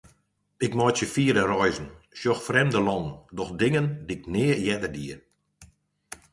Ik 0.65 0.73
meitsje 0.79 1.07
fiere 1.13 1.43
reizen, 1.53 1.87
sjoch 2.17 2.43
frjemde 2.47 2.79
lannen, 2.87 3.15
doch 3.37 3.51
dingen 3.61 3.85
dy'k 4.07 4.23
nea 4.33 4.55
earder 4.71 4.91
die. 4.97 5.15